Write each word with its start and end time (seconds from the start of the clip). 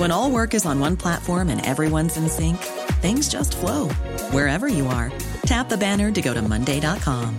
When 0.00 0.10
all 0.10 0.30
work 0.30 0.54
is 0.54 0.64
on 0.64 0.80
one 0.80 0.96
platform 0.96 1.50
and 1.50 1.60
everyone's 1.66 2.16
in 2.16 2.26
sync, 2.30 2.56
things 3.02 3.28
just 3.28 3.54
flow 3.54 3.90
wherever 4.32 4.66
you 4.66 4.86
are. 4.86 5.12
Tap 5.44 5.68
the 5.68 5.76
banner 5.76 6.10
to 6.10 6.22
go 6.22 6.32
to 6.32 6.40
Monday.com. 6.40 7.38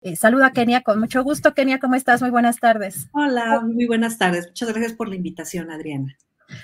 Eh, 0.00 0.16
saluda 0.16 0.52
Kenia, 0.52 0.80
con 0.82 1.00
mucho 1.00 1.22
gusto. 1.22 1.52
Kenia, 1.52 1.78
¿cómo 1.78 1.96
estás? 1.96 2.22
Muy 2.22 2.30
buenas 2.30 2.58
tardes. 2.58 3.10
Hola, 3.12 3.60
muy 3.60 3.86
buenas 3.86 4.16
tardes. 4.16 4.46
Muchas 4.46 4.70
gracias 4.70 4.94
por 4.94 5.10
la 5.10 5.16
invitación, 5.16 5.70
Adriana. 5.70 6.16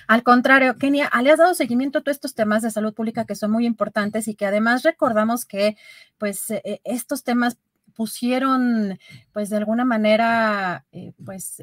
Al 0.07 0.23
contrario, 0.23 0.77
Kenia, 0.79 1.11
le 1.23 1.31
has 1.31 1.39
dado 1.39 1.53
seguimiento 1.53 1.99
a 1.99 2.03
todos 2.03 2.17
estos 2.17 2.35
temas 2.35 2.63
de 2.63 2.71
salud 2.71 2.95
pública 2.95 3.27
que 3.27 3.35
son 3.35 3.51
muy 3.51 3.67
importantes 3.67 4.29
y 4.29 4.35
que 4.35 4.47
además 4.47 4.83
recordamos 4.83 5.45
que 5.45 5.77
pues 6.17 6.51
eh, 6.51 6.63
eh, 6.65 6.81
estos 6.85 7.23
temas 7.23 7.59
pusieron, 7.99 8.97
pues 9.33 9.51
de 9.51 9.57
alguna 9.57 9.85
manera, 9.85 10.85
eh, 10.93 11.15
pues 11.25 11.61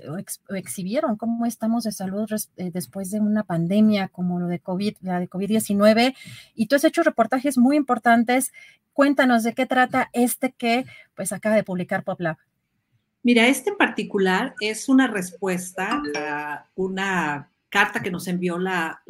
exhibieron 0.49 1.15
cómo 1.15 1.45
estamos 1.45 1.85
de 1.85 1.93
salud 1.93 2.29
después 2.57 3.09
de 3.09 3.21
una 3.21 3.43
pandemia 3.43 4.09
como 4.09 4.37
lo 4.37 4.47
de 4.47 4.59
COVID, 4.59 4.97
la 4.99 5.21
de 5.21 5.29
COVID-19, 5.29 6.13
y 6.53 6.65
tú 6.65 6.75
has 6.75 6.83
hecho 6.83 7.03
reportajes 7.03 7.57
muy 7.57 7.77
importantes. 7.77 8.51
Cuéntanos 8.91 9.43
de 9.43 9.53
qué 9.53 9.65
trata 9.65 10.09
este 10.11 10.51
que 10.51 10.85
pues 11.15 11.31
acaba 11.31 11.55
de 11.55 11.63
publicar 11.63 12.03
PopLab. 12.03 12.35
Mira, 13.23 13.47
este 13.47 13.69
en 13.69 13.77
particular 13.77 14.55
es 14.59 14.89
una 14.89 15.07
respuesta 15.07 16.01
a 16.17 16.65
una 16.75 17.49
carta 17.69 18.01
que 18.01 18.11
nos 18.11 18.27
envió 18.27 18.57
la, 18.57 19.01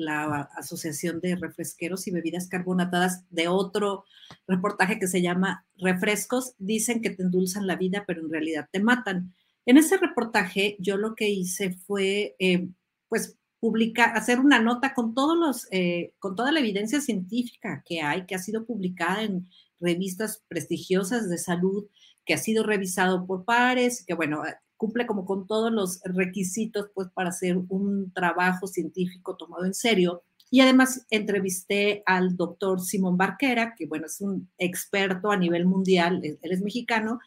Asociación 0.57 1.19
de 1.19 1.35
Refresqueros 1.35 2.07
y 2.07 2.11
Bebidas 2.11 2.47
Carbonatadas 2.47 3.23
de 3.29 3.47
otro 3.47 4.05
reportaje 4.47 4.99
que 4.99 5.07
se 5.07 5.21
llama 5.21 5.65
Refrescos, 5.77 6.55
dicen 6.57 7.01
que 7.01 7.11
te 7.11 7.23
endulzan 7.23 7.67
la 7.67 7.75
vida, 7.75 8.03
pero 8.07 8.21
en 8.21 8.29
realidad 8.31 8.67
te 8.71 8.79
matan. 8.79 9.33
En 9.65 9.77
ese 9.77 9.97
reportaje 9.97 10.77
yo 10.79 10.97
lo 10.97 11.15
que 11.15 11.29
hice 11.29 11.73
fue, 11.73 12.35
eh, 12.39 12.67
pues, 13.09 13.37
publicar, 13.59 14.15
hacer 14.15 14.39
una 14.39 14.59
nota 14.59 14.93
con 14.93 15.13
todos 15.13 15.37
los, 15.37 15.67
eh, 15.71 16.13
con 16.19 16.35
toda 16.35 16.51
la 16.51 16.59
evidencia 16.59 17.01
científica 17.01 17.83
que 17.85 18.01
hay, 18.01 18.25
que 18.25 18.35
ha 18.35 18.39
sido 18.39 18.65
publicada 18.65 19.23
en 19.23 19.47
revistas 19.79 20.43
prestigiosas 20.47 21.29
de 21.29 21.37
salud, 21.37 21.87
que 22.25 22.33
ha 22.33 22.37
sido 22.37 22.63
revisado 22.63 23.25
por 23.25 23.45
pares, 23.45 24.03
que 24.05 24.13
bueno, 24.13 24.43
cumple 24.85 25.07
como 25.07 25.25
con 25.25 25.47
todos 25.47 25.71
los 25.71 25.99
requisitos 26.03 26.91
pues 26.93 27.07
para 27.09 27.29
hacer 27.29 27.57
un 27.69 28.11
trabajo 28.13 28.67
científico 28.67 29.35
tomado 29.35 29.65
en 29.65 29.73
serio. 29.73 30.21
Y 30.51 30.61
además 30.61 31.07
entrevisté 31.09 32.03
al 32.05 32.37
doctor 32.37 32.79
Simón 32.79 33.17
Barquera, 33.17 33.73
que 33.75 33.87
bueno, 33.87 34.05
es 34.05 34.21
un 34.21 34.47
experto 34.59 35.31
a 35.31 35.37
nivel 35.37 35.65
mundial, 35.65 36.21
él 36.23 36.37
es 36.51 36.61
mexicano, 36.61 37.19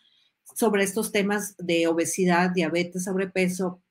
sobre 0.55 0.85
estos 0.85 1.11
temas 1.11 1.57
de 1.59 1.89
obesidad, 1.89 2.51
diabetes, 2.51 3.05
sobrepeso 3.05 3.83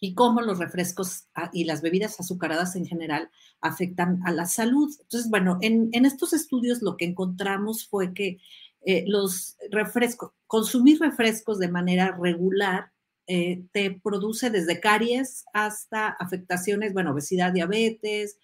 y 0.00 0.14
cómo 0.14 0.42
los 0.42 0.58
refrescos 0.58 1.28
ah, 1.34 1.48
y 1.52 1.64
las 1.64 1.80
bebidas 1.80 2.20
azucaradas 2.20 2.76
en 2.76 2.84
general 2.84 3.30
afectan 3.62 4.20
a 4.26 4.32
la 4.32 4.44
salud. 4.44 4.94
Entonces, 5.00 5.30
bueno, 5.30 5.56
en, 5.62 5.90
estos 6.04 6.34
estudios 6.34 6.82
lo 6.82 6.98
que 6.98 7.06
encontramos 7.06 7.86
fue 7.86 8.12
que 8.12 8.38
eh, 8.84 9.04
los 9.06 9.56
refrescos, 9.70 10.32
consumir 10.46 11.00
refrescos 11.00 11.58
de 11.58 11.68
manera 11.68 12.14
regular 12.20 12.93
eh, 13.26 13.62
te 13.72 13.90
produce 13.90 14.50
desde 14.50 14.80
caries 14.80 15.44
hasta 15.52 16.08
afectaciones, 16.08 16.92
bueno, 16.92 17.12
obesidad, 17.12 17.52
diabetes, 17.52 18.38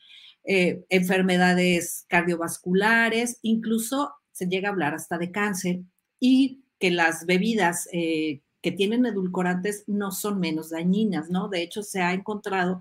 eh, 0.44 0.84
enfermedades 0.88 2.06
cardiovasculares, 2.08 3.38
incluso 3.42 4.12
se 4.32 4.46
llega 4.46 4.68
a 4.68 4.72
hablar 4.72 4.94
hasta 4.94 5.18
de 5.18 5.30
cáncer 5.30 5.80
y 6.18 6.62
que 6.78 6.90
las 6.90 7.26
bebidas 7.26 7.88
eh, 7.92 8.40
que 8.62 8.72
tienen 8.72 9.04
edulcorantes 9.04 9.84
no 9.86 10.12
son 10.12 10.40
menos 10.40 10.70
dañinas, 10.70 11.30
¿no? 11.30 11.48
De 11.48 11.62
hecho, 11.62 11.82
se 11.82 12.00
ha 12.00 12.12
encontrado 12.14 12.80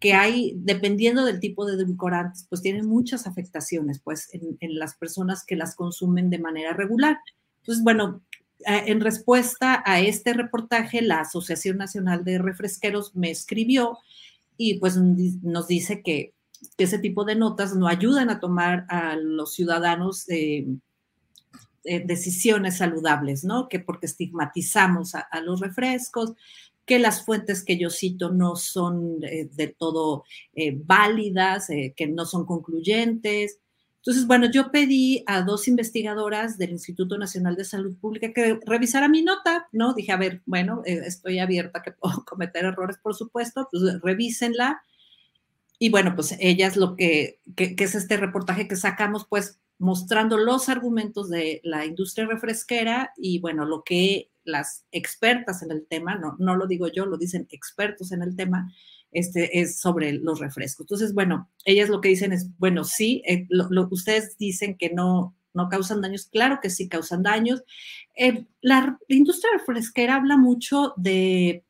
que 0.00 0.14
hay, 0.14 0.54
dependiendo 0.56 1.24
del 1.24 1.40
tipo 1.40 1.66
de 1.66 1.74
edulcorantes, 1.74 2.46
pues 2.48 2.62
tienen 2.62 2.86
muchas 2.86 3.26
afectaciones, 3.26 4.00
pues, 4.02 4.32
en, 4.32 4.56
en 4.60 4.78
las 4.78 4.96
personas 4.96 5.44
que 5.44 5.56
las 5.56 5.76
consumen 5.76 6.30
de 6.30 6.38
manera 6.38 6.72
regular. 6.72 7.18
Entonces, 7.58 7.84
bueno, 7.84 8.22
en 8.64 9.00
respuesta 9.00 9.82
a 9.84 10.00
este 10.00 10.32
reportaje, 10.32 11.02
la 11.02 11.20
Asociación 11.20 11.76
Nacional 11.76 12.24
de 12.24 12.38
Refresqueros 12.38 13.14
me 13.14 13.30
escribió 13.30 13.98
y 14.56 14.78
pues 14.78 14.96
nos 14.96 15.68
dice 15.68 16.02
que, 16.02 16.32
ese 16.78 16.98
tipo 16.98 17.24
de 17.24 17.36
notas 17.36 17.76
no 17.76 17.86
ayudan 17.86 18.30
a 18.30 18.40
tomar 18.40 18.86
a 18.88 19.14
los 19.16 19.52
ciudadanos 19.52 20.28
eh, 20.30 20.66
eh, 21.84 22.02
decisiones 22.04 22.78
saludables, 22.78 23.44
¿no? 23.44 23.68
Que 23.68 23.78
porque 23.78 24.06
estigmatizamos 24.06 25.14
a, 25.14 25.28
los 25.42 25.60
refrescos, 25.60 26.32
que 26.86 26.98
las 26.98 27.24
fuentes 27.24 27.62
que 27.62 27.76
yo 27.76 27.90
cito 27.90 28.30
no 28.30 28.56
son 28.56 29.22
eh, 29.22 29.50
de 29.52 29.68
todo 29.68 30.24
válidas, 30.86 31.68
que 31.68 32.06
no 32.06 32.24
son 32.24 32.46
concluyentes, 32.46 33.58
entonces, 34.06 34.28
bueno, 34.28 34.48
yo 34.48 34.70
pedí 34.70 35.24
a 35.26 35.42
dos 35.42 35.66
investigadoras 35.66 36.58
del 36.58 36.70
Instituto 36.70 37.18
Nacional 37.18 37.56
de 37.56 37.64
Salud 37.64 37.96
Pública 38.00 38.32
que 38.32 38.60
revisaran 38.64 39.10
mi 39.10 39.22
nota, 39.22 39.66
¿no? 39.72 39.94
Dije, 39.94 40.12
a 40.12 40.16
ver, 40.16 40.42
bueno, 40.46 40.82
eh, 40.84 41.00
estoy 41.04 41.40
abierta 41.40 41.82
que 41.82 41.90
puedo 42.00 42.24
cometer 42.24 42.66
errores, 42.66 42.98
por 42.98 43.16
supuesto, 43.16 43.66
pues 43.68 43.82
revísenla. 44.02 44.80
Y 45.80 45.90
bueno, 45.90 46.14
pues 46.14 46.36
ellas 46.38 46.76
lo 46.76 46.94
que, 46.94 47.40
que, 47.56 47.74
es 47.76 47.96
este 47.96 48.16
reportaje 48.16 48.68
que 48.68 48.76
sacamos, 48.76 49.26
pues 49.28 49.58
mostrando 49.76 50.38
los 50.38 50.68
argumentos 50.68 51.28
de 51.28 51.60
la 51.64 51.84
industria 51.84 52.28
refresquera 52.28 53.12
y 53.16 53.40
bueno, 53.40 53.64
lo 53.64 53.82
que 53.82 54.30
las 54.44 54.84
expertas 54.92 55.64
en 55.64 55.72
el 55.72 55.84
tema, 55.84 56.14
no, 56.14 56.36
no 56.38 56.54
lo 56.54 56.68
digo 56.68 56.86
yo, 56.86 57.06
lo 57.06 57.16
dicen 57.18 57.48
expertos 57.50 58.12
en 58.12 58.22
el 58.22 58.36
tema, 58.36 58.72
este, 59.16 59.60
es 59.60 59.80
sobre 59.80 60.12
los 60.12 60.40
refrescos. 60.40 60.84
Entonces, 60.84 61.14
bueno, 61.14 61.50
ellas 61.64 61.88
lo 61.88 62.02
que 62.02 62.10
dicen 62.10 62.34
es, 62.34 62.50
bueno, 62.58 62.84
sí, 62.84 63.22
eh, 63.26 63.48
ustedes 63.90 64.36
dicen 64.36 64.76
que 64.76 64.90
no, 64.90 65.34
no 65.54 65.70
causan 65.70 66.02
daños, 66.02 66.26
claro 66.26 66.58
que 66.60 66.68
sí 66.68 66.86
causan 66.86 67.22
daños. 67.22 67.62
Eh, 68.14 68.44
la, 68.60 68.98
industria 69.08 69.52
refresquera 69.56 70.16
habla 70.16 70.36
mucho 70.36 70.92
de, 70.98 71.64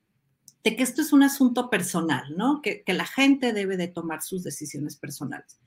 de, 0.64 0.74
que 0.74 0.82
esto 0.82 1.02
es 1.02 1.12
un 1.12 1.22
asunto 1.22 1.70
personal, 1.70 2.36
¿no? 2.36 2.60
Que, 2.62 2.82
que 2.82 2.94
la 2.94 3.06
gente 3.06 3.52
debe 3.52 3.76
de 3.76 3.86
tomar 3.86 4.22
sus 4.22 4.42
decisiones 4.42 4.96
personales. 4.96 5.60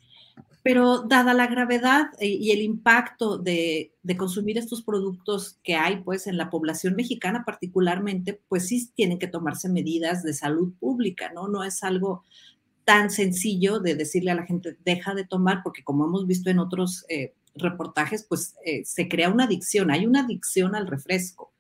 Pero 0.64 1.04
dada 1.04 1.34
la 1.34 1.48
gravedad 1.48 2.08
y 2.20 2.52
el 2.52 2.62
impacto 2.62 3.38
de, 3.38 3.94
consumir 4.18 4.58
estos 4.58 4.82
productos 4.82 5.60
que 5.64 5.76
hay 5.76 6.02
pues 6.04 6.28
en 6.28 6.38
la 6.38 6.50
población 6.50 6.96
mexicana 6.96 7.44
particularmente, 7.46 8.42
pues 8.50 8.68
sí 8.68 8.92
tienen 8.94 9.20
que 9.20 9.28
tomarse 9.28 9.70
medidas 9.70 10.24
de 10.24 10.34
salud 10.34 10.74
pública, 10.80 11.32
¿no? 11.34 11.48
No 11.48 11.64
es 11.64 11.84
algo 11.84 12.24
tan 12.84 13.10
sencillo 13.10 13.80
de 13.80 13.96
decirle 13.96 14.32
a 14.32 14.36
la 14.36 14.46
gente, 14.46 14.78
deja 14.84 15.14
de 15.14 15.24
tomar, 15.24 15.62
porque 15.64 15.84
como 15.84 16.06
hemos 16.06 16.26
visto 16.26 16.50
en 16.50 16.60
otros 16.60 17.06
eh, 17.08 17.36
reportajes, 17.56 18.26
pues 18.28 18.56
eh, 18.66 18.84
se 18.84 19.08
crea 19.08 19.30
una 19.30 19.46
adicción, 19.46 19.92
hay 19.92 20.06
una 20.06 20.22
adicción 20.22 20.76
al 20.76 20.88
refresco. 20.88 21.54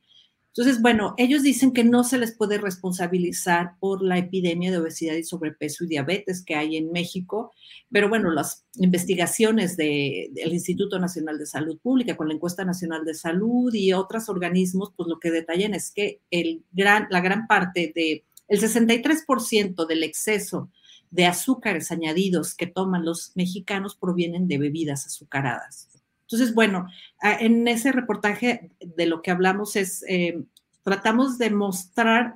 Entonces, 0.50 0.82
bueno, 0.82 1.14
ellos 1.18 1.44
dicen 1.44 1.72
que 1.72 1.84
no 1.84 2.04
se 2.04 2.18
les 2.18 2.36
puede 2.36 2.58
responsabilizar 2.58 3.74
por 3.80 4.02
la 4.02 4.18
epidemia 4.18 4.72
de 4.72 4.80
obesidad 4.80 5.14
y 5.14 5.24
sobrepeso 5.24 5.84
y 5.84 5.88
diabetes 5.88 6.44
que 6.44 6.56
hay 6.56 6.76
en 6.76 6.92
México, 6.92 7.54
pero 7.92 8.10
bueno, 8.10 8.32
las 8.32 8.66
investigaciones 8.76 9.78
del 9.78 10.52
Instituto 10.52 11.00
Nacional 11.00 11.38
de 11.38 11.46
Salud 11.46 11.78
Pública 11.80 12.18
con 12.18 12.28
la 12.28 12.34
Encuesta 12.34 12.66
Nacional 12.66 13.06
de 13.06 13.14
Salud 13.14 13.74
y 13.74 13.94
otros 13.94 14.28
organismos, 14.28 14.92
pues 14.98 15.08
lo 15.08 15.20
que 15.20 15.32
detallan 15.32 15.76
es 15.76 15.92
que 15.92 16.22
el 16.32 16.64
gran, 16.72 17.08
la 17.12 17.22
gran 17.22 17.46
parte 17.46 17.92
de, 17.96 18.26
el 18.48 18.60
63% 18.60 19.86
del 19.86 20.04
exceso 20.04 20.72
de 21.12 21.26
azúcares 21.26 21.92
añadidos 21.92 22.56
que 22.56 22.68
toman 22.68 23.06
los 23.06 23.32
mexicanos 23.36 23.96
provienen 23.96 24.48
de 24.48 24.58
bebidas 24.58 25.06
azucaradas. 25.06 25.99
Entonces, 26.32 26.54
bueno, 26.54 26.88
en 27.24 27.68
ese 27.68 27.92
reportaje 27.92 28.70
de 28.80 29.08
lo 29.08 29.24
que 29.24 29.32
hablamos 29.32 29.76
es, 29.76 30.06
eh, 30.08 30.44
tratamos 30.84 31.40
de 31.40 31.50
mostrar, 31.50 32.36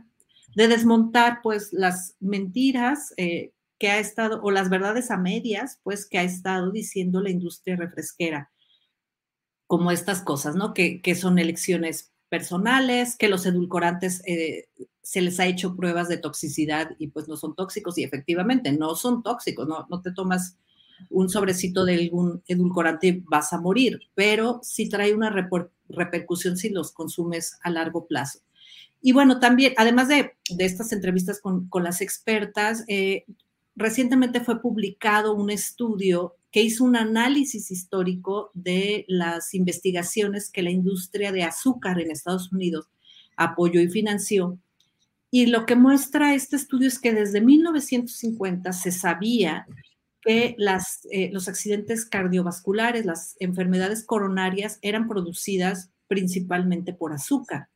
de 0.55 0.67
desmontar 0.67 1.41
pues 1.43 1.71
las 1.73 2.15
mentiras 2.19 3.13
eh, 3.17 3.51
que 3.77 3.91
ha 3.91 3.99
estado, 3.99 4.41
o 4.41 4.49
las 4.49 4.71
verdades 4.71 5.11
a 5.11 5.17
medias, 5.17 5.79
pues 5.83 6.07
que 6.07 6.17
ha 6.17 6.23
estado 6.23 6.71
diciendo 6.71 7.21
la 7.21 7.29
industria 7.29 7.75
refresquera, 7.75 8.51
como 9.67 9.91
estas 9.91 10.21
cosas, 10.21 10.55
¿no? 10.55 10.73
Que, 10.73 11.01
son 11.13 11.37
elecciones 11.37 12.11
personales, 12.29 13.15
que 13.15 13.29
los 13.29 13.45
edulcorantes 13.45 14.23
eh, 14.25 14.69
se 15.03 15.21
les 15.21 15.39
ha 15.39 15.45
hecho 15.45 15.75
pruebas 15.75 16.07
de 16.09 16.17
toxicidad 16.17 16.95
y 16.97 17.09
pues 17.09 17.27
no 17.27 17.37
son 17.37 17.55
tóxicos 17.55 17.99
y 17.99 18.03
efectivamente 18.03 18.71
no 18.71 18.95
son 18.95 19.21
tóxicos, 19.21 19.67
no, 19.67 19.85
no 19.87 20.01
te 20.01 20.11
tomas 20.11 20.57
un 21.09 21.29
sobrecito 21.29 21.85
de 21.85 21.95
algún 21.95 22.43
edulcorante 22.47 23.23
vas 23.29 23.53
a 23.53 23.59
morir, 23.59 23.99
pero 24.15 24.59
sí 24.63 24.89
trae 24.89 25.13
una 25.13 25.29
repercusión 25.89 26.57
si 26.57 26.69
los 26.69 26.91
consumes 26.91 27.57
a 27.63 27.69
largo 27.69 28.07
plazo. 28.07 28.39
Y 29.01 29.11
bueno, 29.11 29.39
también, 29.39 29.73
además 29.77 30.07
de, 30.07 30.33
estas 30.59 30.93
entrevistas 30.93 31.41
con, 31.41 31.69
las 31.83 31.99
expertas, 31.99 32.85
eh, 32.87 33.25
recientemente 33.75 34.39
fue 34.39 34.61
publicado 34.61 35.33
un 35.33 35.49
estudio 35.49 36.35
que 36.51 36.61
hizo 36.61 36.83
un 36.85 36.95
análisis 36.95 37.69
histórico 37.71 38.51
de 38.53 39.05
las 39.07 39.53
investigaciones 39.53 40.49
que 40.49 40.61
la 40.61 40.69
industria 40.69 41.31
de 41.31 41.43
azúcar 41.43 41.99
en 41.99 42.11
Estados 42.11 42.51
Unidos 42.53 42.87
apoyó 43.35 43.81
y 43.81 43.89
financió. 43.89 44.57
Y 45.31 45.47
lo 45.47 45.65
que 45.65 45.75
muestra 45.75 46.35
este 46.35 46.55
estudio 46.55 46.87
es 46.87 46.99
que 46.99 47.11
desde 47.11 47.41
1950 47.41 48.71
se 48.71 48.91
sabía 48.91 49.65
que 50.23 50.55
eh, 51.11 51.29
los 51.31 51.47
accidentes 51.47 52.05
cardiovasculares, 52.05 53.05
las 53.05 53.35
enfermedades 53.39 54.05
coronarias 54.05 54.79
eran 54.81 55.07
producidas 55.07 55.91
principalmente 56.07 56.93
por 56.93 57.13
azúcar. 57.13 57.67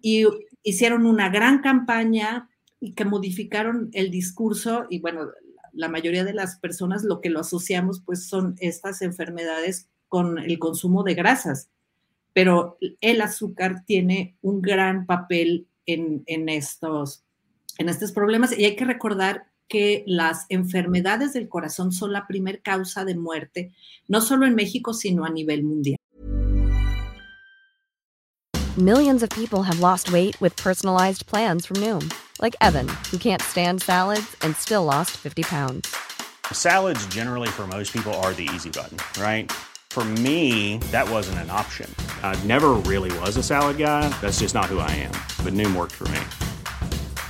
Y 0.00 0.24
hicieron 0.62 1.06
una 1.06 1.28
gran 1.28 1.60
campaña 1.60 2.48
y 2.80 2.94
que 2.94 3.04
modificaron 3.04 3.90
el 3.92 4.10
discurso 4.10 4.86
y 4.90 5.00
bueno, 5.00 5.28
la 5.72 5.88
mayoría 5.88 6.24
de 6.24 6.34
las 6.34 6.58
personas 6.58 7.02
lo 7.02 7.20
que 7.20 7.30
lo 7.30 7.40
asociamos 7.40 8.02
pues 8.04 8.26
son 8.26 8.56
estas 8.58 9.02
enfermedades 9.02 9.88
con 10.08 10.38
el 10.38 10.58
consumo 10.58 11.02
de 11.02 11.14
grasas, 11.14 11.70
pero 12.32 12.78
el 13.00 13.20
azúcar 13.22 13.84
tiene 13.86 14.36
un 14.42 14.60
gran 14.60 15.06
papel 15.06 15.66
en 15.86 16.48
estos, 16.48 17.24
en 17.78 17.88
estos 17.88 18.12
problemas 18.12 18.56
y 18.56 18.64
hay 18.64 18.76
que 18.76 18.84
recordar 18.84 19.51
que 19.72 20.04
las 20.06 20.44
enfermedades 20.50 21.32
del 21.32 21.48
corazón 21.48 21.92
son 21.92 22.12
la 22.12 22.26
primer 22.26 22.60
causa 22.60 23.06
de 23.06 23.14
muerte, 23.14 23.72
no 24.06 24.20
solo 24.20 24.44
en 24.44 24.54
México, 24.54 24.92
sino 24.92 25.24
a 25.24 25.30
nivel 25.30 25.62
mundial. 25.62 25.96
Millions 28.76 29.22
of 29.22 29.30
people 29.30 29.62
have 29.62 29.80
lost 29.80 30.12
weight 30.12 30.38
with 30.42 30.54
personalized 30.56 31.26
plans 31.26 31.64
from 31.64 31.78
Noom, 31.78 32.12
like 32.42 32.54
Evan, 32.60 32.86
who 33.10 33.16
can't 33.16 33.40
stand 33.40 33.80
salads 33.82 34.36
and 34.42 34.54
still 34.56 34.84
lost 34.84 35.12
50 35.16 35.42
pounds. 35.42 35.88
Salads 36.52 37.06
generally 37.06 37.48
for 37.48 37.66
most 37.66 37.94
people 37.94 38.12
are 38.24 38.34
the 38.34 38.48
easy 38.54 38.68
button, 38.68 38.98
right? 39.18 39.50
For 39.88 40.04
me, 40.04 40.78
that 40.90 41.08
wasn't 41.08 41.38
an 41.38 41.50
option. 41.50 41.90
I 42.22 42.36
never 42.44 42.70
really 42.90 43.10
was 43.20 43.38
a 43.38 43.42
salad 43.42 43.78
guy. 43.78 44.08
That's 44.20 44.40
just 44.40 44.54
not 44.54 44.66
who 44.66 44.80
I 44.80 44.90
am. 44.90 45.12
But 45.42 45.54
Noom 45.54 45.74
worked 45.74 45.92
for 45.92 46.08
me. 46.08 46.20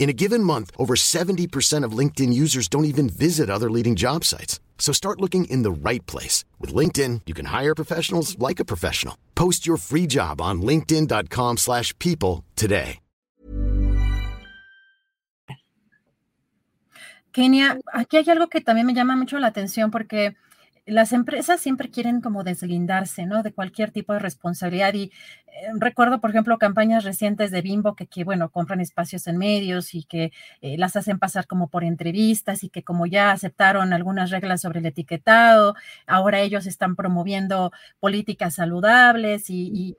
In 0.00 0.08
a 0.08 0.14
given 0.14 0.42
month, 0.42 0.70
over 0.78 0.94
70% 0.96 1.84
of 1.84 1.92
LinkedIn 1.92 2.32
users 2.32 2.68
don't 2.68 2.86
even 2.86 3.08
visit 3.10 3.50
other 3.50 3.70
leading 3.70 3.96
job 3.96 4.24
sites. 4.24 4.58
So 4.78 4.92
start 4.94 5.20
looking 5.20 5.44
in 5.44 5.62
the 5.62 5.70
right 5.70 6.04
place. 6.06 6.42
With 6.58 6.74
LinkedIn, 6.74 7.20
you 7.26 7.34
can 7.34 7.44
hire 7.44 7.74
professionals 7.74 8.36
like 8.38 8.58
a 8.60 8.64
professional. 8.64 9.14
Post 9.34 9.66
your 9.66 9.76
free 9.76 10.06
job 10.08 10.40
on 10.40 10.62
linkedin.com 10.62 11.58
slash 11.58 11.96
people 11.98 12.44
today. 12.56 12.98
Kenia, 17.32 17.78
aquí 17.92 18.16
hay 18.16 18.24
algo 18.30 18.48
que 18.48 18.60
también 18.60 18.86
me 18.86 18.94
llama 18.94 19.14
mucho 19.14 19.38
la 19.38 19.48
atención 19.48 19.90
porque 19.92 20.34
las 20.90 21.12
empresas 21.12 21.60
siempre 21.60 21.90
quieren 21.90 22.20
como 22.20 22.44
deslindarse, 22.44 23.26
¿no? 23.26 23.42
De 23.42 23.52
cualquier 23.52 23.90
tipo 23.90 24.12
de 24.12 24.18
responsabilidad. 24.18 24.94
Y 24.94 25.12
eh, 25.46 25.68
recuerdo, 25.76 26.20
por 26.20 26.30
ejemplo, 26.30 26.58
campañas 26.58 27.04
recientes 27.04 27.50
de 27.50 27.62
Bimbo 27.62 27.94
que, 27.94 28.06
que 28.06 28.24
bueno, 28.24 28.50
compran 28.50 28.80
espacios 28.80 29.26
en 29.26 29.38
medios 29.38 29.94
y 29.94 30.04
que 30.04 30.32
eh, 30.60 30.76
las 30.78 30.96
hacen 30.96 31.18
pasar 31.18 31.46
como 31.46 31.68
por 31.68 31.84
entrevistas 31.84 32.64
y 32.64 32.70
que 32.70 32.82
como 32.82 33.06
ya 33.06 33.30
aceptaron 33.32 33.92
algunas 33.92 34.30
reglas 34.30 34.60
sobre 34.60 34.80
el 34.80 34.86
etiquetado, 34.86 35.74
ahora 36.06 36.40
ellos 36.40 36.66
están 36.66 36.96
promoviendo 36.96 37.72
políticas 38.00 38.54
saludables 38.54 39.50
y, 39.50 39.96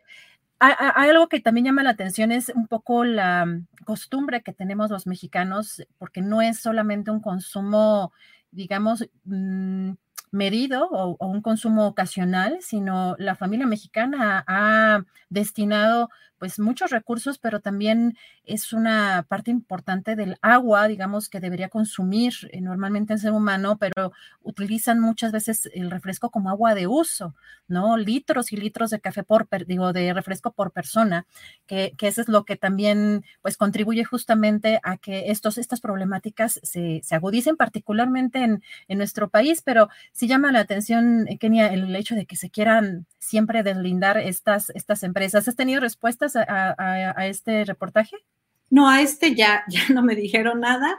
hay 0.63 1.09
algo 1.09 1.27
que 1.27 1.39
también 1.39 1.65
llama 1.65 1.81
la 1.81 1.89
atención 1.89 2.31
es 2.31 2.49
un 2.49 2.67
poco 2.67 3.03
la 3.03 3.47
costumbre 3.83 4.43
que 4.43 4.53
tenemos 4.53 4.91
los 4.91 5.07
mexicanos, 5.07 5.81
porque 5.97 6.21
no 6.21 6.41
es 6.43 6.59
solamente 6.59 7.09
un 7.09 7.19
consumo, 7.19 8.13
digamos, 8.51 9.09
mm, 9.25 9.93
medido 10.31 10.87
o, 10.89 11.17
un 11.27 11.41
consumo 11.41 11.87
ocasional, 11.87 12.57
sino 12.61 13.15
la 13.19 13.35
familia 13.35 13.67
mexicana 13.67 14.43
ha 14.47 15.03
destinado 15.29 16.09
pues 16.41 16.57
muchos 16.57 16.89
recursos, 16.89 17.37
pero 17.37 17.59
también 17.59 18.17
es 18.45 18.73
una 18.73 19.27
parte 19.29 19.51
importante 19.51 20.15
del 20.15 20.37
agua, 20.41 20.87
digamos, 20.87 21.29
que 21.29 21.39
debería 21.39 21.69
consumir 21.69 22.33
eh, 22.49 22.61
normalmente 22.61 23.13
el 23.13 23.19
ser 23.19 23.31
humano, 23.31 23.77
pero 23.77 24.11
utilizan 24.41 24.99
muchas 24.99 25.31
veces 25.31 25.69
el 25.71 25.91
refresco 25.91 26.31
como 26.31 26.49
agua 26.49 26.73
de 26.73 26.87
uso, 26.87 27.35
¿no? 27.67 27.95
Litros 27.95 28.51
y 28.51 28.57
litros 28.57 28.89
de 28.89 28.99
café 28.99 29.21
por, 29.21 29.47
digo, 29.67 29.93
de 29.93 30.15
refresco 30.15 30.51
por 30.51 30.71
persona, 30.71 31.27
que, 31.67 31.93
eso 31.99 32.21
es 32.21 32.27
lo 32.27 32.43
que 32.43 32.55
también, 32.55 33.23
pues, 33.43 33.55
contribuye 33.55 34.03
justamente 34.03 34.79
a 34.81 34.97
que 34.97 35.29
estos, 35.29 35.59
estas 35.59 35.79
problemáticas 35.79 36.59
se, 36.63 37.01
se 37.03 37.13
agudicen, 37.13 37.55
particularmente 37.55 38.43
en, 38.43 38.63
en, 38.87 38.97
nuestro 38.97 39.29
país, 39.29 39.61
pero 39.63 39.89
sí 40.21 40.27
llama 40.27 40.51
la 40.51 40.59
atención, 40.59 41.27
eh, 41.27 41.39
Kenia, 41.39 41.73
el 41.73 41.95
hecho 41.95 42.13
de 42.13 42.27
que 42.27 42.35
se 42.35 42.51
quieran 42.51 43.07
siempre 43.17 43.63
deslindar 43.63 44.19
estas, 44.19 44.69
estas 44.75 45.01
empresas. 45.01 45.47
¿Has 45.47 45.55
tenido 45.55 45.81
respuestas 45.81 46.35
a, 46.35 47.27
este 47.27 47.65
reportaje? 47.65 48.17
No, 48.69 48.87
a 48.87 49.01
este 49.01 49.33
ya, 49.33 49.63
ya 49.67 49.81
no 49.89 50.03
me 50.03 50.15
dijeron 50.15 50.59
nada, 50.59 50.95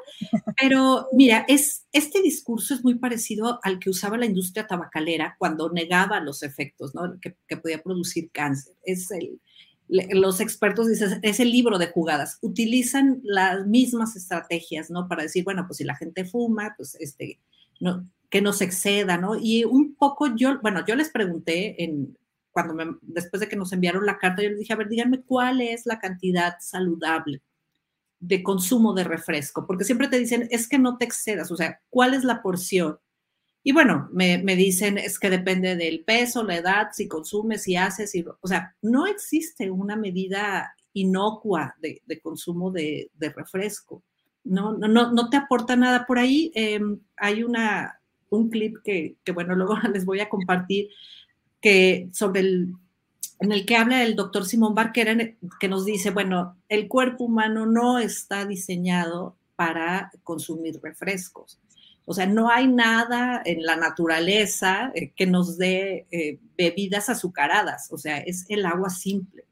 pero 0.60 1.06
mira, 1.12 1.44
es, 1.46 1.86
este 1.92 2.20
discurso 2.20 2.74
es 2.74 2.82
muy 2.82 2.96
parecido 2.96 3.60
al 3.62 3.78
que 3.78 3.90
usaba 3.90 4.18
la 4.18 4.26
industria 4.26 4.66
tabacalera 4.66 5.36
cuando 5.38 5.70
negaba 5.70 6.18
los 6.18 6.42
efectos 6.42 6.92
¿no? 6.92 7.02
que, 7.20 7.56
podía 7.56 7.80
producir 7.80 8.28
cáncer. 8.32 8.74
Es 8.82 9.08
el, 9.12 9.40
los 9.88 10.40
expertos 10.40 10.88
dicen, 10.88 11.20
es 11.22 11.38
el 11.38 11.52
libro 11.52 11.78
de 11.78 11.86
jugadas. 11.86 12.38
Utilizan 12.40 13.20
las 13.22 13.68
mismas 13.68 14.16
estrategias, 14.16 14.90
¿no? 14.90 15.06
Para 15.06 15.22
decir, 15.22 15.44
bueno, 15.44 15.64
pues 15.68 15.76
si 15.76 15.84
la 15.84 15.94
gente 15.94 16.24
fuma, 16.24 16.74
pues 16.76 16.96
este, 16.96 17.38
no, 17.78 18.04
que 18.32 18.40
no 18.40 18.54
se 18.54 18.64
exceda, 18.64 19.18
¿no? 19.18 19.36
Y 19.38 19.64
un 19.64 19.94
poco 19.94 20.34
yo, 20.34 20.58
bueno, 20.62 20.82
yo 20.86 20.96
les 20.96 21.10
pregunté 21.10 21.84
en, 21.84 22.16
cuando 22.50 22.72
me, 22.72 22.86
después 23.02 23.40
de 23.40 23.46
que 23.46 23.56
nos 23.56 23.74
enviaron 23.74 24.06
la 24.06 24.16
carta, 24.16 24.42
yo 24.42 24.48
les 24.48 24.58
dije, 24.58 24.72
a 24.72 24.76
ver, 24.76 24.88
díganme 24.88 25.20
cuál 25.20 25.60
es 25.60 25.84
la 25.84 25.98
cantidad 25.98 26.54
saludable 26.58 27.42
de 28.20 28.42
consumo 28.42 28.94
de 28.94 29.04
refresco, 29.04 29.66
porque 29.66 29.84
siempre 29.84 30.08
te 30.08 30.18
dicen, 30.18 30.48
es 30.50 30.66
que 30.66 30.78
no 30.78 30.96
te 30.96 31.04
excedas, 31.04 31.52
o 31.52 31.58
sea, 31.58 31.82
¿cuál 31.90 32.14
es 32.14 32.24
la 32.24 32.40
porción? 32.40 32.98
Y 33.62 33.72
bueno, 33.72 34.08
me, 34.14 34.38
me 34.38 34.56
dicen, 34.56 34.96
es 34.96 35.18
que 35.18 35.28
depende 35.28 35.76
del 35.76 36.02
peso, 36.02 36.42
la 36.42 36.56
edad, 36.56 36.88
si 36.94 37.08
consumes, 37.08 37.64
si 37.64 37.76
haces, 37.76 38.14
o 38.40 38.48
sea, 38.48 38.74
no 38.80 39.06
existe 39.06 39.70
una 39.70 39.94
medida 39.94 40.74
inocua 40.94 41.76
de, 41.80 42.00
consumo 42.22 42.70
de, 42.70 43.10
refresco. 43.18 44.02
No, 44.42 44.72
no, 44.72 44.88
no, 44.88 45.12
no 45.12 45.28
te 45.28 45.36
aporta 45.36 45.76
nada. 45.76 46.06
Por 46.06 46.18
ahí 46.18 46.50
em, 46.54 46.98
hay 47.16 47.44
una, 47.44 48.01
un 48.36 48.50
clip 48.50 48.76
que, 48.84 49.16
bueno, 49.32 49.54
luego 49.54 49.76
les 49.92 50.04
voy 50.04 50.20
a 50.20 50.28
compartir, 50.28 50.88
que 51.60 52.08
sobre 52.12 52.40
el, 52.40 52.74
en 53.40 53.52
el 53.52 53.64
que 53.66 53.76
habla 53.76 54.02
el 54.02 54.16
doctor 54.16 54.44
Simón 54.44 54.74
Barquera, 54.74 55.16
que 55.60 55.68
nos 55.68 55.84
dice, 55.84 56.10
bueno, 56.10 56.56
el 56.68 56.88
cuerpo 56.88 57.24
humano 57.24 57.66
no 57.66 57.98
está 57.98 58.46
diseñado 58.46 59.36
para 59.56 60.10
consumir 60.24 60.80
refrescos. 60.82 61.60
O 62.04 62.14
sea, 62.14 62.26
no 62.26 62.50
hay 62.50 62.66
nada 62.66 63.42
en 63.44 63.62
la 63.62 63.76
naturaleza 63.76 64.90
eh, 64.94 65.12
que 65.14 65.26
nos 65.26 65.56
dé 65.56 66.06
eh, 66.10 66.38
bebidas 66.56 67.08
azucaradas, 67.08 67.92
o 67.92 67.98
sea, 67.98 68.18
es 68.18 68.44
el 68.48 68.66
agua 68.66 68.90
simple. 68.90 69.44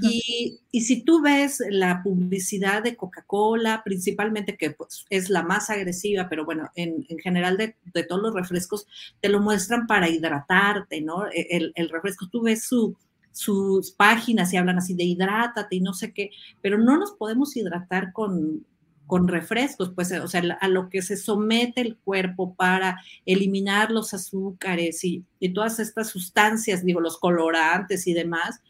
Y, 0.00 0.60
si 0.80 1.02
tú 1.02 1.20
ves 1.20 1.62
la 1.68 2.02
publicidad 2.02 2.82
de 2.82 2.96
Coca-Cola, 2.96 3.82
principalmente 3.84 4.56
que 4.56 4.70
pues, 4.70 5.04
es 5.10 5.30
la 5.30 5.42
más 5.42 5.70
agresiva, 5.70 6.28
pero 6.28 6.44
bueno, 6.44 6.70
en, 6.74 7.04
general 7.22 7.56
de, 7.56 7.76
todos 8.04 8.22
los 8.22 8.34
refrescos, 8.34 8.86
te 9.20 9.28
lo 9.28 9.40
muestran 9.40 9.86
para 9.86 10.08
hidratarte, 10.08 11.00
¿no? 11.00 11.26
E, 11.26 11.48
el, 11.50 11.72
el 11.74 11.90
refresco, 11.90 12.28
tú 12.28 12.42
ves 12.42 12.64
su, 12.64 12.96
sus 13.34 13.90
páginas 13.90 14.52
y 14.52 14.56
hablan 14.56 14.78
así 14.78 14.94
de 14.94 15.04
hidrátate 15.04 15.76
y 15.76 15.80
no 15.80 15.92
sé 15.92 16.12
qué, 16.12 16.30
pero 16.62 16.78
no 16.78 16.96
nos 16.96 17.12
podemos 17.12 17.56
hidratar 17.56 18.12
con, 18.12 18.64
con 19.06 19.28
refrescos, 19.28 19.92
pues, 19.94 20.12
o 20.12 20.28
sea, 20.28 20.42
a 20.60 20.68
lo 20.68 20.88
que 20.88 21.02
se 21.02 21.16
somete 21.16 21.80
el 21.80 21.96
cuerpo 21.96 22.54
para 22.54 23.00
eliminar 23.26 23.90
los 23.90 24.14
azúcares 24.14 25.04
y, 25.04 25.24
y 25.40 25.52
todas 25.52 25.78
estas 25.80 26.08
sustancias, 26.08 26.84
digo, 26.84 27.00
los 27.00 27.18
colorantes 27.18 28.06
y 28.06 28.14
demás, 28.14 28.62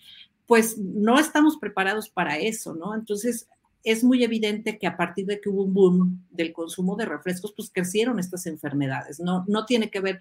pues 0.46 0.78
no 0.78 1.18
estamos 1.18 1.56
preparados 1.56 2.08
para 2.08 2.38
eso, 2.38 2.74
¿no? 2.74 2.94
Entonces, 2.94 3.48
es 3.82 4.02
muy 4.02 4.24
evidente 4.24 4.78
que 4.78 4.86
a 4.86 4.96
partir 4.96 5.26
de 5.26 5.40
que 5.40 5.48
hubo 5.48 5.62
un 5.62 5.74
boom 5.74 6.26
del 6.30 6.52
consumo 6.52 6.96
de 6.96 7.04
refrescos, 7.04 7.52
pues 7.54 7.70
crecieron 7.70 8.18
estas 8.18 8.46
enfermedades. 8.46 9.20
No, 9.20 9.44
no 9.46 9.66
tiene 9.66 9.90
que 9.90 10.00
ver 10.00 10.20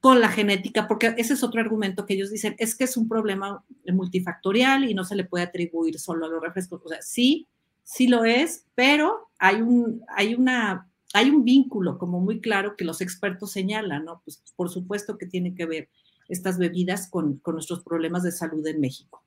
con 0.00 0.20
la 0.20 0.28
genética, 0.28 0.86
porque 0.86 1.14
ese 1.16 1.32
es 1.34 1.42
otro 1.42 1.60
argumento 1.60 2.06
que 2.06 2.14
ellos 2.14 2.30
dicen, 2.30 2.54
es 2.58 2.76
que 2.76 2.84
es 2.84 2.96
un 2.96 3.08
problema 3.08 3.64
multifactorial 3.92 4.88
y 4.88 4.94
no 4.94 5.04
se 5.04 5.16
le 5.16 5.24
puede 5.24 5.44
atribuir 5.44 5.98
solo 5.98 6.26
a 6.26 6.28
los 6.28 6.42
refrescos. 6.42 6.82
O 6.84 6.88
sea, 6.88 7.00
sí, 7.02 7.48
sí 7.82 8.06
lo 8.06 8.24
es, 8.24 8.66
pero 8.74 9.30
hay 9.38 9.62
un, 9.62 10.02
hay 10.14 10.34
una, 10.34 10.88
hay 11.14 11.30
un 11.30 11.44
vínculo 11.44 11.98
como 11.98 12.20
muy 12.20 12.40
claro 12.40 12.76
que 12.76 12.84
los 12.84 13.00
expertos 13.00 13.52
señalan, 13.52 14.04
¿no? 14.04 14.20
Pues 14.24 14.42
por 14.54 14.68
supuesto 14.68 15.16
que 15.16 15.26
tiene 15.26 15.54
que 15.54 15.66
ver 15.66 15.88
estas 16.28 16.58
bebidas 16.58 17.08
con, 17.08 17.38
con 17.38 17.54
nuestros 17.54 17.82
problemas 17.82 18.22
de 18.22 18.32
salud 18.32 18.66
en 18.66 18.80
México. 18.80 19.22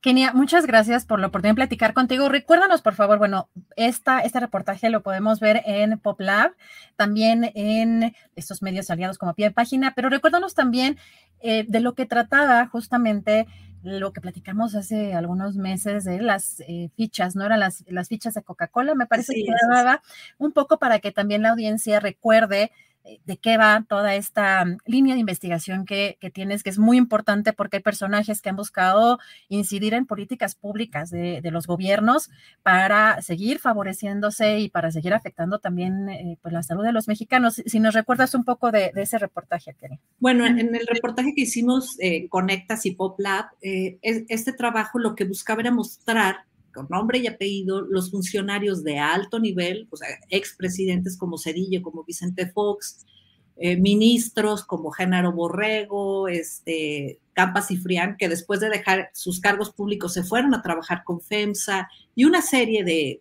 Kenia, 0.00 0.32
muchas 0.32 0.66
gracias 0.66 1.04
por 1.04 1.18
la 1.18 1.26
oportunidad 1.26 1.54
de 1.54 1.62
platicar 1.66 1.92
contigo. 1.92 2.28
Recuérdanos, 2.28 2.82
por 2.82 2.94
favor, 2.94 3.18
bueno, 3.18 3.48
esta, 3.76 4.20
este 4.20 4.38
reportaje 4.38 4.90
lo 4.90 5.02
podemos 5.02 5.40
ver 5.40 5.62
en 5.66 5.98
PopLab, 5.98 6.52
también 6.96 7.50
en 7.54 8.14
estos 8.36 8.62
medios 8.62 8.90
aliados 8.90 9.18
como 9.18 9.34
pie 9.34 9.46
de 9.46 9.54
página, 9.54 9.94
pero 9.96 10.08
recuérdanos 10.08 10.54
también 10.54 10.98
eh, 11.40 11.64
de 11.66 11.80
lo 11.80 11.94
que 11.94 12.06
trataba 12.06 12.66
justamente 12.66 13.46
lo 13.82 14.12
que 14.12 14.20
platicamos 14.20 14.74
hace 14.74 15.14
algunos 15.14 15.56
meses 15.56 16.04
de 16.04 16.20
las 16.20 16.60
eh, 16.60 16.90
fichas, 16.96 17.36
¿no? 17.36 17.44
Eran 17.44 17.60
las, 17.60 17.84
las 17.88 18.08
fichas 18.08 18.34
de 18.34 18.42
Coca-Cola, 18.42 18.94
me 18.94 19.06
parece 19.06 19.34
que 19.34 19.52
daba 19.68 20.02
un 20.36 20.52
poco 20.52 20.78
para 20.78 20.98
que 20.98 21.12
también 21.12 21.42
la 21.42 21.50
audiencia 21.50 22.00
recuerde 22.00 22.72
de 23.24 23.36
qué 23.36 23.56
va 23.56 23.84
toda 23.88 24.14
esta 24.14 24.64
mm, 24.64 24.78
línea 24.86 25.14
de 25.14 25.20
investigación 25.20 25.84
que, 25.84 26.18
tienes, 26.32 26.62
que 26.62 26.70
es 26.70 26.78
muy 26.78 26.96
importante 26.96 27.52
porque 27.52 27.76
hay 27.76 27.82
personajes 27.82 28.42
que 28.42 28.48
han 28.48 28.56
buscado 28.56 29.18
incidir 29.48 29.94
en 29.94 30.06
políticas 30.06 30.54
públicas 30.54 31.10
de, 31.10 31.40
los 31.48 31.66
gobiernos 31.66 32.28
para 32.62 33.22
seguir 33.22 33.58
favoreciéndose 33.58 34.58
y 34.58 34.68
para 34.68 34.90
seguir 34.90 35.14
afectando 35.14 35.60
también 35.60 36.10
eh, 36.10 36.36
pues 36.42 36.52
la 36.52 36.62
salud 36.62 36.84
de 36.84 36.92
los 36.92 37.08
mexicanos. 37.08 37.62
Si 37.64 37.80
nos 37.80 37.94
recuerdas 37.94 38.34
un 38.34 38.44
poco 38.44 38.70
de, 38.70 38.92
ese 38.94 39.16
reportaje, 39.16 39.72
Kelly. 39.72 39.98
Bueno, 40.18 40.44
en, 40.44 40.58
el 40.58 40.86
reportaje 40.86 41.32
que 41.34 41.42
hicimos 41.42 41.96
eh, 42.00 42.28
Conectas 42.28 42.84
y 42.84 42.90
Pop 42.90 43.18
Lab, 43.18 43.46
este 43.62 44.52
trabajo 44.52 44.98
lo 44.98 45.14
que 45.14 45.24
buscaba 45.24 45.62
era 45.62 45.70
mostrar 45.70 46.44
nombre 46.88 47.18
y 47.18 47.26
apellido, 47.26 47.82
los 47.82 48.10
funcionarios 48.10 48.84
de 48.84 48.98
alto 48.98 49.38
nivel, 49.38 49.88
o 49.90 49.96
sea, 49.96 50.08
expresidentes 50.30 51.16
como 51.16 51.38
Cedillo, 51.38 51.82
como 51.82 52.04
Vicente 52.04 52.46
Fox, 52.46 53.06
eh, 53.56 53.76
ministros 53.76 54.64
como 54.64 54.90
Genaro 54.90 55.32
Borrego, 55.32 56.28
este, 56.28 57.18
Campas 57.32 57.70
y 57.70 57.76
Frián, 57.76 58.16
que 58.16 58.28
después 58.28 58.60
de 58.60 58.68
dejar 58.68 59.10
sus 59.12 59.40
cargos 59.40 59.70
públicos 59.70 60.12
se 60.12 60.22
fueron 60.22 60.54
a 60.54 60.62
trabajar 60.62 61.02
con 61.04 61.20
FEMSA 61.20 61.88
y 62.14 62.24
una 62.24 62.42
serie 62.42 62.84
de 62.84 63.20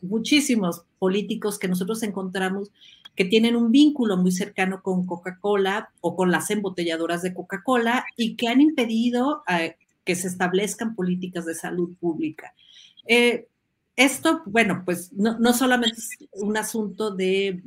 muchísimos 0.00 0.84
políticos 0.98 1.58
que 1.58 1.68
nosotros 1.68 2.02
encontramos 2.02 2.70
que 3.14 3.24
tienen 3.24 3.56
un 3.56 3.70
vínculo 3.70 4.16
muy 4.16 4.32
cercano 4.32 4.82
con 4.82 5.06
Coca-Cola 5.06 5.90
o 6.00 6.16
con 6.16 6.30
las 6.30 6.50
embotelladoras 6.50 7.22
de 7.22 7.34
Coca-Cola 7.34 8.04
y 8.16 8.36
que 8.36 8.48
han 8.48 8.60
impedido 8.60 9.42
eh, 9.48 9.76
que 10.04 10.16
se 10.16 10.28
establezcan 10.28 10.94
políticas 10.94 11.44
de 11.44 11.54
salud 11.54 11.94
pública. 12.00 12.54
Eh, 13.06 13.48
esto, 13.94 14.42
bueno, 14.46 14.82
pues 14.84 15.12
no, 15.12 15.52
solamente 15.52 15.98
es 15.98 16.18
un 16.32 16.56
asunto 16.56 17.10
de, 17.10 17.62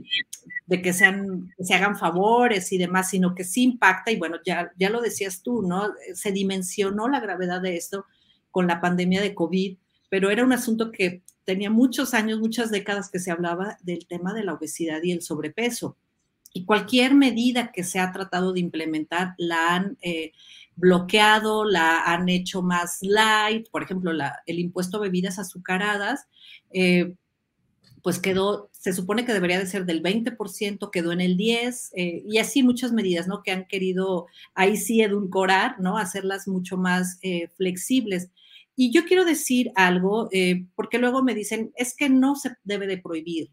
que, 0.68 0.94
sean, 0.94 1.54
se 1.60 1.76
hagan 1.76 1.98
favores 1.98 2.72
y 2.72 2.78
demás, 2.78 3.10
sino 3.12 3.36
que 3.36 3.44
sí 3.44 3.64
impacta, 3.64 4.12
y 4.12 4.18
bueno, 4.18 4.38
ya, 4.44 4.72
ya 4.78 4.90
lo 4.90 5.02
decías 5.02 5.44
tú, 5.44 5.62
¿no? 5.62 5.94
Se 6.16 6.32
dimensionó 6.32 7.08
la 7.08 7.20
gravedad 7.20 7.62
de 7.62 7.78
esto 7.78 8.06
con 8.50 8.68
la 8.68 8.82
pandemia 8.82 9.22
de 9.22 9.36
COVID, 9.36 9.78
pero 10.10 10.32
era 10.32 10.44
un 10.44 10.54
asunto 10.54 10.92
que 10.92 11.22
tenía 11.44 11.70
muchos 11.70 12.14
años, 12.14 12.40
muchas 12.40 12.72
décadas 12.72 13.10
que 13.10 13.20
se 13.20 13.32
hablaba 13.32 13.78
del 13.84 14.08
tema 14.08 14.34
de 14.34 14.44
la 14.44 14.54
obesidad 14.54 15.04
y 15.04 15.12
el 15.12 15.22
sobrepeso. 15.22 15.96
Y 16.54 16.66
cualquier 16.66 17.14
medida 17.14 17.72
que 17.72 17.84
se 17.84 18.00
ha 18.00 18.12
tratado 18.12 18.54
de 18.54 18.62
implementar 18.62 19.36
la 19.38 19.76
han 19.76 19.98
eh, 20.02 20.32
bloqueado, 20.76 21.66
la 21.66 22.04
han 22.06 22.30
hecho 22.30 22.62
más 22.62 22.98
light, 23.02 23.70
por 23.70 23.84
ejemplo, 23.84 24.12
el 24.46 24.60
impuesto 24.60 24.98
a 24.98 25.02
bebidas 25.02 25.40
azucaradas, 25.40 26.28
eh, 26.72 27.16
pues 28.04 28.20
quedó, 28.20 28.70
se 28.72 28.94
supone 28.94 29.26
que 29.26 29.34
debería 29.34 29.58
de 29.58 29.66
ser 29.66 29.86
del 29.86 30.04
20%, 30.04 30.92
quedó 30.92 31.12
en 31.12 31.22
el 31.22 31.38
10%, 31.38 31.92
eh, 31.96 32.24
y 32.28 32.38
así 32.38 32.62
muchas 32.62 32.92
medidas, 32.92 33.28
¿no? 33.28 33.42
Que 33.42 33.52
han 33.52 33.66
querido 33.66 34.28
ahí 34.54 34.78
sí 34.78 35.02
edulcorar, 35.02 35.80
¿no? 35.80 35.98
Hacerlas 35.98 36.48
mucho 36.48 36.78
más 36.78 37.18
eh, 37.24 37.50
flexibles. 37.58 38.30
Y 38.76 38.92
yo 38.92 39.06
quiero 39.06 39.26
decir 39.26 39.72
algo, 39.76 40.30
porque 40.76 41.00
luego 41.00 41.24
me 41.24 41.34
dicen, 41.34 41.72
es 41.78 41.96
que 41.96 42.10
no 42.10 42.36
se 42.36 42.58
debe 42.66 42.88
de 42.88 42.98
prohibir 42.98 43.50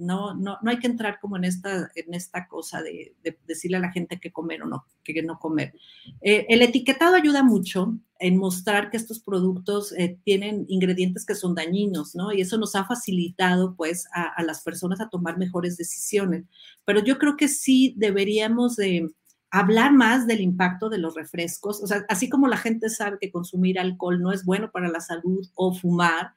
no, 0.00 0.34
no, 0.34 0.58
no 0.62 0.70
hay 0.70 0.78
que 0.78 0.86
entrar 0.86 1.20
como 1.20 1.36
en 1.36 1.44
esta, 1.44 1.90
en 1.94 2.14
esta 2.14 2.48
cosa 2.48 2.82
de, 2.82 3.14
decirle 3.46 3.76
a 3.76 3.80
la 3.80 3.92
gente 3.92 4.18
qué 4.18 4.32
comer 4.32 4.62
o 4.62 4.66
no, 4.66 4.86
qué 5.04 5.22
no 5.22 5.38
comer. 5.38 5.74
Eh, 6.22 6.46
el 6.48 6.62
etiquetado 6.62 7.14
ayuda 7.14 7.42
mucho 7.42 7.98
en 8.18 8.38
mostrar 8.38 8.90
que 8.90 8.96
estos 8.96 9.20
productos 9.20 9.92
eh, 9.92 10.18
tienen 10.24 10.64
ingredientes 10.68 11.24
que 11.26 11.34
son 11.34 11.54
dañinos, 11.54 12.14
¿no? 12.14 12.32
Y 12.32 12.40
eso 12.40 12.56
nos 12.56 12.74
ha 12.74 12.84
facilitado, 12.84 13.74
pues, 13.76 14.06
a, 14.12 14.42
las 14.42 14.62
personas 14.62 15.00
a 15.00 15.10
tomar 15.10 15.38
mejores 15.38 15.76
decisiones. 15.76 16.44
Pero 16.84 17.00
yo 17.04 17.18
creo 17.18 17.36
que 17.36 17.48
sí 17.48 17.94
deberíamos 17.96 18.76
de 18.76 19.10
hablar 19.50 19.92
más 19.92 20.26
del 20.26 20.40
impacto 20.40 20.88
de 20.88 20.98
los 20.98 21.14
refrescos. 21.14 21.82
O 21.82 21.86
sea, 21.86 22.04
así 22.08 22.28
como 22.28 22.46
la 22.46 22.56
gente 22.56 22.88
sabe 22.88 23.18
que 23.20 23.32
consumir 23.32 23.78
alcohol 23.78 24.20
no 24.20 24.32
es 24.32 24.44
bueno 24.44 24.70
para 24.70 24.88
la 24.88 25.00
salud 25.00 25.46
o 25.54 25.74
fumar, 25.74 26.34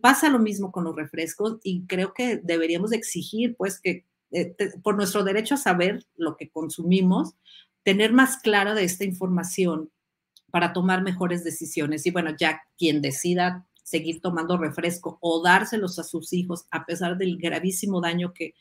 Pasa 0.00 0.30
lo 0.30 0.38
mismo 0.38 0.72
con 0.72 0.84
los 0.84 0.96
refrescos 0.96 1.58
y 1.62 1.84
creo 1.86 2.14
que 2.14 2.38
deberíamos 2.38 2.92
exigir, 2.92 3.54
pues, 3.56 3.80
que 3.80 4.06
eh, 4.30 4.54
por 4.82 4.96
nuestro 4.96 5.24
derecho 5.24 5.54
a 5.54 5.58
saber 5.58 6.06
lo 6.16 6.36
que 6.36 6.50
consumimos, 6.50 7.34
tener 7.84 8.12
más 8.12 8.38
clara 8.38 8.74
de 8.74 8.84
esta 8.84 9.04
información 9.04 9.90
para 10.50 10.72
tomar 10.72 11.02
mejores 11.02 11.44
decisiones. 11.44 12.06
Y 12.06 12.10
bueno, 12.10 12.30
ya 12.38 12.62
quien 12.78 13.02
decida 13.02 13.66
seguir 13.82 14.20
tomando 14.20 14.56
refresco 14.56 15.18
o 15.20 15.42
dárselos 15.42 15.98
a 15.98 16.04
sus 16.04 16.32
hijos 16.32 16.66
a 16.70 16.86
pesar 16.86 17.18
del 17.18 17.36
gravísimo 17.36 18.00
daño 18.00 18.32
que 18.32 18.54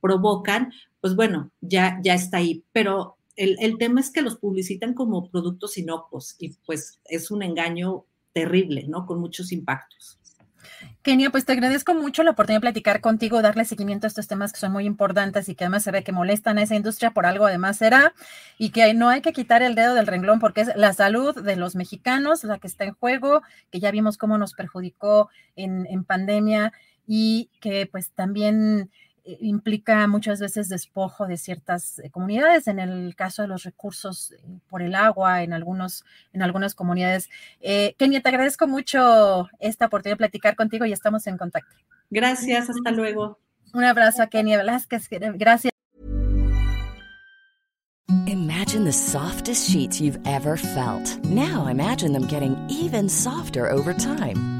provocan, 0.00 0.72
pues 1.00 1.14
bueno, 1.14 1.52
ya, 1.60 2.00
ya 2.02 2.14
está 2.14 2.38
ahí. 2.38 2.64
Pero 2.72 3.16
el, 3.36 3.56
el 3.60 3.78
tema 3.78 4.00
es 4.00 4.10
que 4.10 4.22
los 4.22 4.36
publicitan 4.36 4.94
como 4.94 5.30
productos 5.30 5.76
inocuos 5.76 6.36
y 6.38 6.54
pues 6.66 7.00
es 7.04 7.30
un 7.30 7.42
engaño 7.42 8.06
terrible, 8.32 8.86
¿no? 8.88 9.06
Con 9.06 9.20
muchos 9.20 9.52
impactos. 9.52 10.19
Kenia, 11.02 11.30
pues 11.30 11.44
te 11.44 11.52
agradezco 11.52 11.94
mucho 11.94 12.22
la 12.22 12.32
oportunidad 12.32 12.58
de 12.58 12.62
platicar 12.62 13.00
contigo, 13.00 13.42
darle 13.42 13.64
seguimiento 13.64 14.06
a 14.06 14.08
estos 14.08 14.28
temas 14.28 14.52
que 14.52 14.60
son 14.60 14.72
muy 14.72 14.84
importantes 14.84 15.48
y 15.48 15.54
que 15.54 15.64
además 15.64 15.82
se 15.82 15.90
ve 15.90 16.04
que 16.04 16.12
molestan 16.12 16.58
a 16.58 16.62
esa 16.62 16.74
industria 16.74 17.10
por 17.10 17.26
algo 17.26 17.46
además 17.46 17.78
será 17.78 18.12
y 18.58 18.70
que 18.70 18.92
no 18.94 19.08
hay 19.08 19.22
que 19.22 19.32
quitar 19.32 19.62
el 19.62 19.74
dedo 19.74 19.94
del 19.94 20.06
renglón 20.06 20.40
porque 20.40 20.62
es 20.62 20.70
la 20.76 20.92
salud 20.92 21.34
de 21.34 21.56
los 21.56 21.74
mexicanos 21.74 22.44
la 22.44 22.58
que 22.58 22.66
está 22.66 22.84
en 22.84 22.94
juego, 22.94 23.42
que 23.70 23.80
ya 23.80 23.90
vimos 23.90 24.18
cómo 24.18 24.36
nos 24.38 24.54
perjudicó 24.54 25.30
en, 25.56 25.86
en 25.86 26.04
pandemia 26.04 26.72
y 27.06 27.50
que 27.60 27.86
pues 27.86 28.10
también 28.12 28.90
implica 29.40 30.06
muchas 30.06 30.40
veces 30.40 30.68
despojo 30.68 31.26
de 31.26 31.36
ciertas 31.36 32.00
comunidades, 32.10 32.66
en 32.68 32.78
el 32.78 33.14
caso 33.14 33.42
de 33.42 33.48
los 33.48 33.62
recursos 33.64 34.34
por 34.68 34.82
el 34.82 34.94
agua, 34.94 35.42
en, 35.42 35.52
algunos, 35.52 36.04
en 36.32 36.42
algunas 36.42 36.74
comunidades. 36.74 37.28
Kenia, 37.98 38.20
te 38.20 38.28
agradezco 38.28 38.66
mucho 38.66 39.48
esta 39.58 39.86
oportunidad 39.86 40.14
de 40.14 40.18
platicar 40.18 40.56
contigo 40.56 40.84
y 40.84 40.92
estamos 40.92 41.26
en 41.26 41.36
contacto. 41.36 41.76
Gracias, 42.10 42.70
hasta 42.70 42.90
luego. 42.90 43.38
Un 43.72 43.84
abrazo 43.84 44.22
a 44.22 44.26
Kenia 44.26 44.58
Velázquez. 44.58 45.08
Gracias. 45.10 45.70
Imagine 48.26 48.84
the 48.84 48.92
softest 48.92 49.70
sheets 49.70 50.00
you've 50.00 50.18
ever 50.26 50.56
felt. 50.56 51.24
Now 51.24 51.66
imagine 51.66 52.12
them 52.12 52.26
getting 52.26 52.56
even 52.68 53.08
softer 53.08 53.68
over 53.68 53.94
time. 53.94 54.59